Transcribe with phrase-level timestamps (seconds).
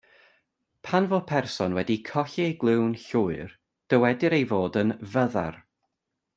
[0.85, 3.55] Pan fo person wedi colli ei glyw'n llwyr,
[3.89, 5.65] dywedir ei fod yn fyddar.